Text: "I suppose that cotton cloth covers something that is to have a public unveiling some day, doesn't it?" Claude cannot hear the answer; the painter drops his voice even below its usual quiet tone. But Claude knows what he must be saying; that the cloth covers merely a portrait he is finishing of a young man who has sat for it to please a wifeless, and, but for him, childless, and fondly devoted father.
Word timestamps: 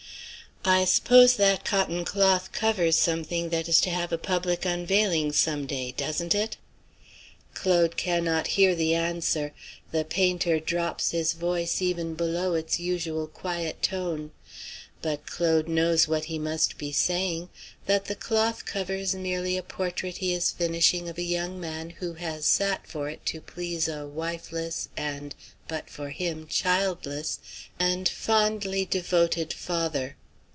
"I 0.63 0.85
suppose 0.85 1.37
that 1.37 1.65
cotton 1.65 2.05
cloth 2.05 2.51
covers 2.51 2.95
something 2.95 3.49
that 3.49 3.67
is 3.67 3.81
to 3.81 3.89
have 3.89 4.13
a 4.13 4.17
public 4.19 4.63
unveiling 4.63 5.31
some 5.33 5.65
day, 5.65 5.91
doesn't 5.91 6.35
it?" 6.35 6.57
Claude 7.55 7.97
cannot 7.97 8.45
hear 8.45 8.75
the 8.75 8.93
answer; 8.93 9.53
the 9.91 10.05
painter 10.05 10.59
drops 10.59 11.09
his 11.09 11.33
voice 11.33 11.81
even 11.81 12.13
below 12.13 12.53
its 12.53 12.79
usual 12.79 13.25
quiet 13.25 13.81
tone. 13.81 14.33
But 15.01 15.25
Claude 15.25 15.67
knows 15.67 16.07
what 16.07 16.25
he 16.25 16.37
must 16.37 16.77
be 16.77 16.91
saying; 16.91 17.49
that 17.87 18.05
the 18.05 18.13
cloth 18.15 18.63
covers 18.63 19.15
merely 19.15 19.57
a 19.57 19.63
portrait 19.63 20.17
he 20.17 20.31
is 20.31 20.51
finishing 20.51 21.09
of 21.09 21.17
a 21.17 21.23
young 21.23 21.59
man 21.59 21.89
who 21.89 22.13
has 22.13 22.45
sat 22.45 22.85
for 22.85 23.09
it 23.09 23.25
to 23.25 23.41
please 23.41 23.87
a 23.87 24.05
wifeless, 24.05 24.89
and, 24.95 25.33
but 25.67 25.89
for 25.89 26.11
him, 26.11 26.45
childless, 26.45 27.39
and 27.79 28.07
fondly 28.07 28.85
devoted 28.85 29.53
father. 29.53 30.17